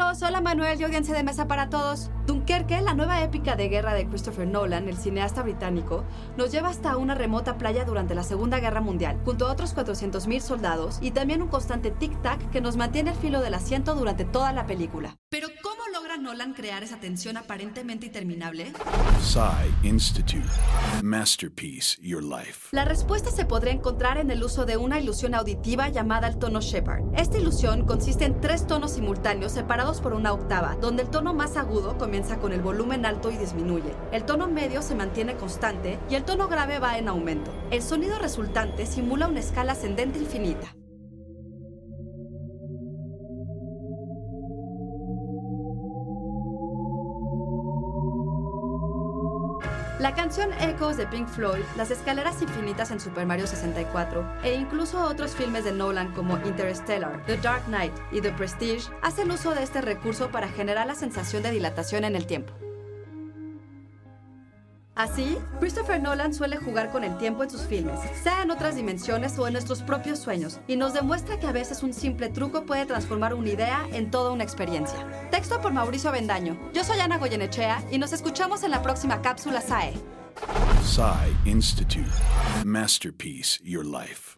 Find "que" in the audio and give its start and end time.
12.50-12.60, 71.38-71.46